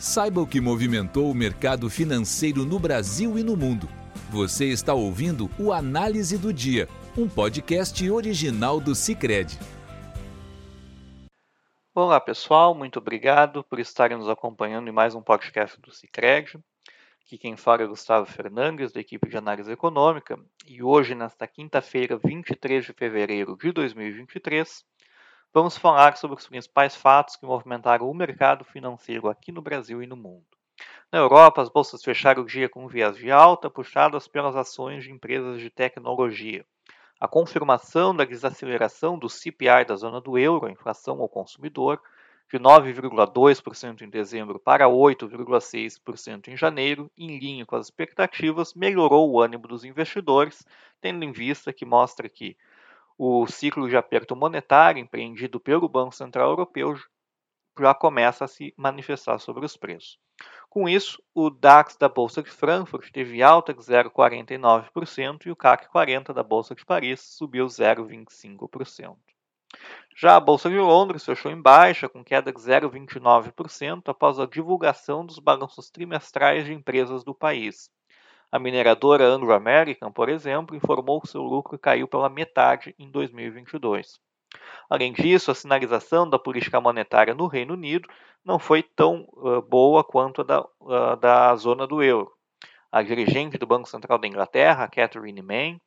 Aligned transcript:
Saiba 0.00 0.40
o 0.40 0.46
que 0.46 0.62
movimentou 0.62 1.30
o 1.30 1.34
mercado 1.34 1.90
financeiro 1.90 2.64
no 2.64 2.78
Brasil 2.78 3.38
e 3.38 3.44
no 3.44 3.54
mundo. 3.54 3.86
Você 4.30 4.64
está 4.64 4.94
ouvindo 4.94 5.50
o 5.58 5.74
Análise 5.74 6.38
do 6.38 6.54
Dia, 6.54 6.88
um 7.18 7.28
podcast 7.28 8.10
original 8.10 8.80
do 8.80 8.94
Cicred. 8.94 9.58
Olá 11.94 12.18
pessoal, 12.18 12.74
muito 12.74 12.98
obrigado 12.98 13.62
por 13.62 13.78
estarem 13.78 14.16
nos 14.16 14.30
acompanhando 14.30 14.88
em 14.88 14.92
mais 14.92 15.14
um 15.14 15.20
podcast 15.20 15.78
do 15.78 15.92
Cicred. 15.92 16.58
Aqui 17.26 17.36
quem 17.36 17.54
fala 17.54 17.82
é 17.82 17.86
Gustavo 17.86 18.24
Fernandes, 18.24 18.92
da 18.92 19.00
equipe 19.00 19.28
de 19.28 19.36
análise 19.36 19.70
econômica, 19.70 20.40
e 20.66 20.82
hoje, 20.82 21.14
nesta 21.14 21.46
quinta-feira, 21.46 22.16
23 22.16 22.86
de 22.86 22.94
fevereiro 22.94 23.54
de 23.54 23.70
2023, 23.70 24.82
vamos 25.52 25.76
falar 25.76 26.16
sobre 26.16 26.36
os 26.36 26.46
principais 26.46 26.94
fatos 26.94 27.36
que 27.36 27.46
movimentaram 27.46 28.08
o 28.08 28.14
mercado 28.14 28.64
financeiro 28.64 29.28
aqui 29.28 29.50
no 29.50 29.62
Brasil 29.62 30.02
e 30.02 30.06
no 30.06 30.16
mundo. 30.16 30.46
Na 31.12 31.18
Europa, 31.18 31.60
as 31.60 31.68
bolsas 31.68 32.02
fecharam 32.02 32.42
o 32.42 32.46
dia 32.46 32.68
com 32.68 32.86
viés 32.86 33.16
de 33.16 33.30
alta, 33.30 33.68
puxadas 33.68 34.28
pelas 34.28 34.54
ações 34.54 35.04
de 35.04 35.10
empresas 35.10 35.60
de 35.60 35.68
tecnologia. 35.68 36.64
A 37.18 37.28
confirmação 37.28 38.14
da 38.14 38.24
desaceleração 38.24 39.18
do 39.18 39.28
CPI 39.28 39.84
da 39.86 39.96
zona 39.96 40.20
do 40.20 40.38
euro, 40.38 40.66
a 40.66 40.70
inflação 40.70 41.20
ao 41.20 41.28
consumidor, 41.28 42.00
de 42.50 42.58
9,2% 42.58 44.02
em 44.02 44.08
dezembro 44.08 44.58
para 44.58 44.86
8,6% 44.86 46.48
em 46.48 46.56
janeiro, 46.56 47.10
em 47.16 47.38
linha 47.38 47.66
com 47.66 47.76
as 47.76 47.86
expectativas, 47.86 48.74
melhorou 48.74 49.30
o 49.30 49.40
ânimo 49.40 49.68
dos 49.68 49.84
investidores, 49.84 50.66
tendo 51.00 51.24
em 51.24 51.30
vista 51.30 51.72
que 51.72 51.84
mostra 51.84 52.28
que 52.28 52.56
o 53.22 53.46
ciclo 53.46 53.86
de 53.86 53.98
aperto 53.98 54.34
monetário 54.34 54.98
empreendido 54.98 55.60
pelo 55.60 55.86
Banco 55.90 56.14
Central 56.14 56.48
Europeu 56.48 56.94
já 57.78 57.92
começa 57.92 58.46
a 58.46 58.48
se 58.48 58.72
manifestar 58.78 59.38
sobre 59.38 59.66
os 59.66 59.76
preços. 59.76 60.18
Com 60.70 60.88
isso, 60.88 61.22
o 61.34 61.50
DAX 61.50 61.98
da 61.98 62.08
Bolsa 62.08 62.42
de 62.42 62.48
Frankfurt 62.48 63.10
teve 63.12 63.42
alta 63.42 63.74
de 63.74 63.80
0,49% 63.80 65.44
e 65.44 65.50
o 65.50 65.56
CAC 65.56 65.90
40 65.90 66.32
da 66.32 66.42
Bolsa 66.42 66.74
de 66.74 66.82
Paris 66.82 67.20
subiu 67.20 67.66
0,25%. 67.66 69.18
Já 70.16 70.36
a 70.36 70.40
Bolsa 70.40 70.70
de 70.70 70.78
Londres 70.78 71.22
fechou 71.22 71.52
em 71.52 71.60
baixa, 71.60 72.08
com 72.08 72.24
queda 72.24 72.50
de 72.50 72.58
0,29% 72.58 74.08
após 74.08 74.40
a 74.40 74.46
divulgação 74.46 75.26
dos 75.26 75.38
balanços 75.38 75.90
trimestrais 75.90 76.64
de 76.64 76.72
empresas 76.72 77.22
do 77.22 77.34
país. 77.34 77.90
A 78.52 78.58
mineradora 78.58 79.24
Anglo 79.24 79.52
American, 79.52 80.10
por 80.10 80.28
exemplo, 80.28 80.74
informou 80.74 81.20
que 81.20 81.28
seu 81.28 81.40
lucro 81.40 81.78
caiu 81.78 82.08
pela 82.08 82.28
metade 82.28 82.92
em 82.98 83.08
2022. 83.08 84.20
Além 84.88 85.12
disso, 85.12 85.52
a 85.52 85.54
sinalização 85.54 86.28
da 86.28 86.36
política 86.36 86.80
monetária 86.80 87.32
no 87.32 87.46
Reino 87.46 87.74
Unido 87.74 88.08
não 88.44 88.58
foi 88.58 88.82
tão 88.82 89.28
uh, 89.34 89.62
boa 89.62 90.02
quanto 90.02 90.40
a 90.40 90.44
da, 90.44 90.60
uh, 90.62 91.16
da 91.20 91.54
zona 91.54 91.86
do 91.86 92.02
euro. 92.02 92.32
A 92.90 93.02
dirigente 93.02 93.56
do 93.56 93.68
Banco 93.68 93.88
Central 93.88 94.18
da 94.18 94.26
Inglaterra, 94.26 94.88
Catherine 94.88 95.42
Mann, 95.42 95.80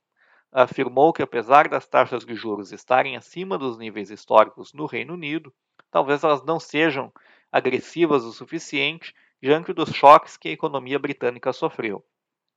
afirmou 0.49 1.11
que, 1.11 1.21
apesar 1.21 1.67
das 1.67 1.85
taxas 1.85 2.25
de 2.25 2.33
juros 2.33 2.71
estarem 2.71 3.17
acima 3.17 3.57
dos 3.57 3.77
níveis 3.77 4.09
históricos 4.09 4.71
no 4.71 4.85
Reino 4.85 5.15
Unido, 5.15 5.53
talvez 5.91 6.23
elas 6.23 6.41
não 6.45 6.61
sejam 6.61 7.11
agressivas 7.51 8.23
o 8.23 8.31
suficiente 8.31 9.13
diante 9.41 9.73
dos 9.73 9.89
choques 9.89 10.37
que 10.37 10.47
a 10.47 10.53
economia 10.53 10.97
britânica 10.97 11.51
sofreu 11.51 12.01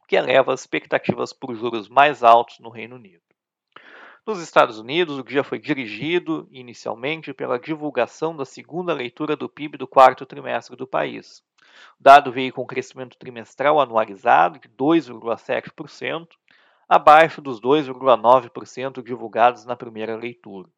que 0.07 0.17
eleva 0.17 0.53
as 0.53 0.61
expectativas 0.61 1.33
por 1.33 1.55
juros 1.55 1.89
mais 1.89 2.23
altos 2.23 2.59
no 2.59 2.69
Reino 2.69 2.97
Unido. 2.97 3.23
Nos 4.27 4.41
Estados 4.41 4.79
Unidos, 4.81 5.19
o 5.19 5.23
dia 5.23 5.45
foi 5.45 5.59
dirigido 5.59 6.49
inicialmente 6.51 7.33
pela 7.33 7.61
divulgação 7.61 8.37
da 8.37 8.45
segunda 8.45 8.93
leitura 8.93 9.37
do 9.37 9.49
PIB 9.49 9.79
do 9.79 9.87
quarto 9.87 10.27
trimestre 10.27 10.75
do 10.75 10.87
país. 10.87 11.45
O 12.01 12.03
dado 12.03 12.33
veio 12.33 12.53
com 12.53 12.63
um 12.63 12.67
crescimento 12.67 13.17
trimestral 13.17 13.81
anualizado 13.81 14.59
de 14.59 14.69
2,7%, 14.69 16.27
abaixo 16.89 17.41
dos 17.41 17.61
2,9% 17.61 19.03
divulgados 19.03 19.65
na 19.65 19.77
primeira 19.77 20.17
leitura. 20.17 20.69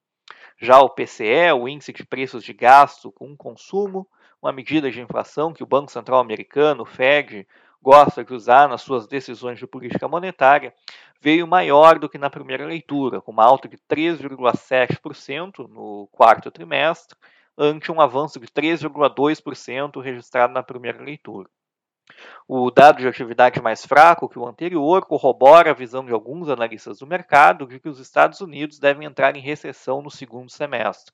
Já 0.61 0.81
o 0.81 0.91
PCE, 0.91 1.53
o 1.53 1.69
índice 1.69 1.93
de 1.93 2.05
preços 2.05 2.45
de 2.45 2.53
gasto 2.53 3.13
com 3.13 3.37
consumo, 3.37 4.07
uma 4.43 4.53
medida 4.53 4.91
de 4.91 5.01
inflação 5.01 5.53
que 5.53 5.63
o 5.63 5.67
Banco 5.67 5.91
Central 5.91 6.21
americano, 6.21 6.83
o 6.83 6.87
Fed, 6.87 7.47
gosta 7.89 8.23
de 8.23 8.35
usar 8.35 8.69
nas 8.69 8.83
suas 8.83 9.07
decisões 9.07 9.59
de 9.59 9.67
política 9.67 10.07
monetária, 10.07 10.75
veio 11.23 11.47
maior 11.47 11.99
do 11.99 12.07
que 12.07 12.19
na 12.19 12.29
primeira 12.29 12.67
leitura, 12.67 13.23
com 13.23 13.33
uma 13.33 13.47
alta 13.47 13.67
de 13.67 13.79
3,7% 13.79 15.67
no 15.67 16.07
quarto 16.13 16.51
trimestre, 16.51 17.17
ante 17.57 17.91
um 17.91 17.99
avanço 17.99 18.39
de 18.39 18.47
3,2% 18.47 20.03
registrado 20.03 20.53
na 20.53 20.63
primeira 20.63 21.03
leitura. 21.03 21.49
O 22.47 22.71
dado 22.71 22.99
de 22.99 23.09
atividade 23.09 23.63
mais 23.63 23.87
fraco 23.87 24.29
que 24.29 24.39
o 24.39 24.47
anterior 24.47 25.07
corrobora 25.07 25.71
a 25.71 25.75
visão 25.75 26.05
de 26.05 26.13
alguns 26.13 26.51
analistas 26.51 26.99
do 26.99 27.07
mercado 27.07 27.67
de 27.67 27.81
que 27.81 27.89
os 27.89 27.99
Estados 27.99 28.43
Unidos 28.43 28.79
devem 28.79 29.07
entrar 29.07 29.35
em 29.35 29.41
recessão 29.41 30.03
no 30.03 30.11
segundo 30.11 30.51
semestre. 30.51 31.11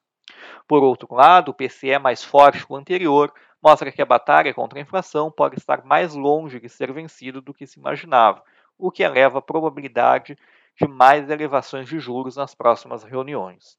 Por 0.67 0.83
outro 0.83 1.15
lado, 1.15 1.51
o 1.51 1.55
PCE 1.55 2.01
mais 2.01 2.25
forte 2.25 2.67
que 2.67 2.73
o 2.73 2.77
anterior 2.77 3.33
mostra 3.65 3.91
que 3.91 4.03
a 4.03 4.07
batalha 4.07 4.53
contra 4.53 4.79
a 4.79 4.83
inflação 4.83 5.31
pode 5.31 5.57
estar 5.57 5.83
mais 5.85 6.15
longe 6.15 6.61
de 6.61 6.69
ser 6.69 6.93
vencida 6.93 7.41
do 7.41 7.55
que 7.55 7.67
se 7.67 7.79
imaginava, 7.79 8.43
o 8.77 8.91
que 8.91 9.03
eleva 9.03 9.39
a 9.39 9.43
probabilidade 9.43 10.37
de 10.79 10.87
mais 10.87 11.31
elevações 11.31 11.89
de 11.89 11.99
juros 11.99 12.37
nas 12.37 12.55
próximas 12.55 13.03
reuniões. 13.03 13.79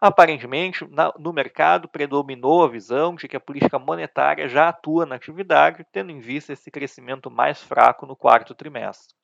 Aparentemente, 0.00 0.86
no 1.18 1.32
mercado 1.32 1.88
predominou 1.88 2.62
a 2.62 2.68
visão 2.68 3.16
de 3.16 3.26
que 3.26 3.36
a 3.36 3.40
política 3.40 3.78
monetária 3.78 4.48
já 4.48 4.68
atua 4.68 5.04
na 5.04 5.16
atividade, 5.16 5.84
tendo 5.90 6.12
em 6.12 6.20
vista 6.20 6.52
esse 6.52 6.70
crescimento 6.70 7.28
mais 7.28 7.60
fraco 7.60 8.06
no 8.06 8.14
quarto 8.14 8.54
trimestre. 8.54 9.16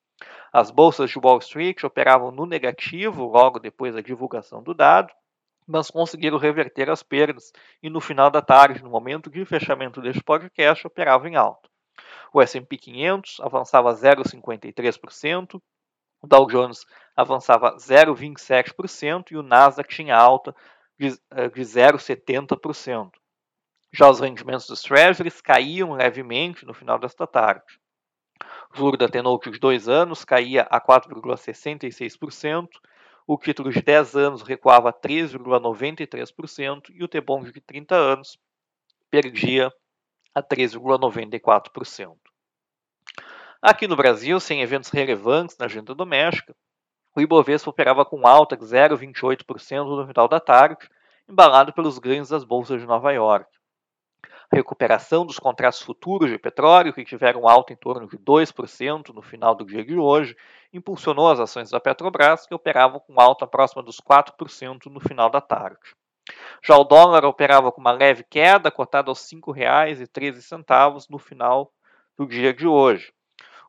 As 0.53 0.72
bolsas 0.72 1.11
de 1.11 1.19
Wall 1.19 1.38
Street 1.38 1.84
operavam 1.84 2.32
no 2.32 2.47
negativo 2.47 3.25
logo 3.26 3.61
depois 3.61 3.94
da 3.94 4.00
divulgação 4.00 4.61
do 4.61 4.75
dado, 4.75 5.12
mas 5.66 5.91
conseguiram 5.91 6.38
reverter 6.38 6.91
as 6.91 7.02
perdas 7.02 7.52
e 7.82 7.88
no 7.88 8.00
final 8.00 8.30
da 8.30 8.42
tarde, 8.42 8.82
no 8.82 8.91
momento 8.91 9.30
de 9.30 9.44
fechamento 9.44 10.00
deste 10.00 10.22
podcast, 10.22 10.86
operava 10.86 11.28
em 11.28 11.36
alta. 11.36 11.69
O 12.32 12.42
S&P 12.42 12.76
500 12.76 13.41
avançava 13.41 13.92
0,53%, 13.94 15.60
o 16.20 16.26
Dow 16.26 16.47
Jones 16.47 16.84
avançava 17.14 17.76
0,27% 17.76 19.30
e 19.30 19.36
o 19.36 19.42
Nasdaq 19.42 19.94
tinha 19.94 20.16
alta 20.16 20.54
de, 20.98 21.08
eh, 21.30 21.48
de 21.48 21.60
0,70%. 21.60 23.10
Já 23.92 24.10
os 24.10 24.20
rendimentos 24.20 24.66
dos 24.66 24.82
Treasuries 24.82 25.41
caíam 25.41 25.92
levemente 25.92 26.66
no 26.66 26.75
final 26.75 26.98
desta 26.98 27.26
tarde. 27.26 27.78
O 28.72 28.76
juro 28.76 28.96
da 28.96 29.08
T-Note 29.08 29.52
de 29.52 29.58
2 29.60 29.88
anos 29.88 30.25
caía 30.25 30.62
a 30.62 30.81
4,66%, 30.81 32.69
o 33.26 33.38
título 33.38 33.70
de 33.70 33.80
10 33.80 34.16
anos 34.16 34.42
recuava 34.42 34.90
a 34.90 34.92
3,93% 34.92 36.90
e 36.90 37.02
o 37.02 37.08
T-Bond 37.08 37.52
de 37.52 37.60
30 37.60 37.94
anos 37.94 38.38
perdia 39.10 39.72
a 40.34 40.42
3,94%. 40.42 42.16
Aqui 43.62 43.88
no 43.88 43.96
Brasil, 43.96 44.38
sem 44.40 44.60
eventos 44.60 44.90
relevantes 44.90 45.56
na 45.56 45.66
agenda 45.66 45.94
doméstica, 45.94 46.54
o 47.16 47.20
Ibovespa 47.20 47.70
operava 47.70 48.04
com 48.04 48.26
alta 48.26 48.56
de 48.56 48.64
0,28% 48.64 49.84
no 49.84 50.06
final 50.06 50.28
da 50.28 50.40
tarde, 50.40 50.88
embalado 51.28 51.72
pelos 51.72 51.98
ganhos 51.98 52.28
das 52.28 52.44
bolsas 52.44 52.80
de 52.80 52.86
Nova 52.86 53.12
York 53.12 53.48
recuperação 54.54 55.26
dos 55.26 55.38
contratos 55.38 55.82
futuros 55.82 56.31
de 56.31 56.38
petróleo, 56.38 56.92
que 56.92 57.04
tiveram 57.04 57.48
alta 57.48 57.72
em 57.72 57.76
torno 57.76 58.09
de 58.09 58.16
2% 58.16 59.09
no 59.12 59.20
final 59.20 59.54
do 59.54 59.66
dia 59.66 59.84
de 59.84 59.97
hoje, 59.97 60.37
impulsionou 60.72 61.31
as 61.31 61.41
ações 61.41 61.70
da 61.70 61.81
Petrobras, 61.81 62.47
que 62.47 62.54
operavam 62.54 63.00
com 63.00 63.20
alta 63.20 63.47
próxima 63.47 63.82
dos 63.82 64.00
4% 64.00 64.87
no 64.87 65.00
final 65.00 65.28
da 65.28 65.41
tarde. 65.41 65.94
Já 66.62 66.76
o 66.76 66.84
dólar 66.84 67.25
operava 67.25 67.70
com 67.70 67.81
uma 67.81 67.93
leve 67.93 68.25
queda, 68.25 68.70
cotado 68.70 69.10
aos 69.10 69.31
R$ 69.31 69.38
5,13 69.38 71.06
no 71.10 71.19
final 71.19 71.70
do 72.17 72.26
dia 72.26 72.55
de 72.55 72.67
hoje. 72.67 73.12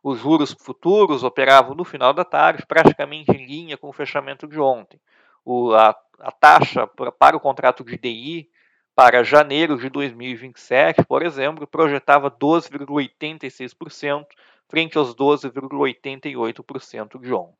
Os 0.01 0.19
juros 0.19 0.56
futuros 0.59 1.24
operavam 1.24 1.75
no 1.75 1.83
final 1.83 2.13
da 2.13 2.24
tarde, 2.24 2.65
praticamente 2.65 3.31
em 3.31 3.45
linha 3.45 3.75
com 3.75 3.89
o 3.89 3.94
fechamento 3.94 4.48
de 4.48 4.59
ontem. 4.59 5.01
O, 5.44 5.74
a, 5.74 5.95
a 6.19 6.31
taxa 6.31 6.88
para 6.88 7.36
o 7.36 7.39
contrato 7.39 7.83
de 7.83 7.98
DI 7.98 8.50
para 8.95 9.24
janeiro 9.24 9.77
de 9.77 9.88
2027, 9.89 11.03
por 11.03 11.21
exemplo, 11.21 11.68
projetava 11.68 12.31
12,86% 12.31 14.25
frente 14.68 14.97
aos 14.97 15.13
12,88% 15.13 17.21
de 17.21 17.31
ontem. 17.33 17.53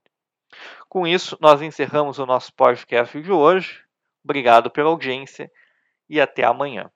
Com 0.88 1.06
isso, 1.06 1.38
nós 1.42 1.62
encerramos 1.62 2.20
o 2.20 2.26
nosso 2.26 2.54
podcast 2.54 3.22
de 3.22 3.32
hoje. 3.32 3.82
Obrigado 4.24 4.72
pela 4.72 4.90
audiência 4.90 5.52
e 6.10 6.22
até 6.22 6.46
amanhã. 6.46 6.90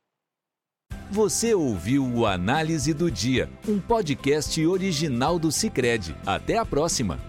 Você 1.11 1.53
ouviu 1.53 2.05
o 2.05 2.25
Análise 2.25 2.93
do 2.93 3.11
Dia, 3.11 3.49
um 3.67 3.77
podcast 3.79 4.65
original 4.65 5.37
do 5.37 5.51
Cicred. 5.51 6.15
Até 6.25 6.57
a 6.57 6.65
próxima! 6.65 7.28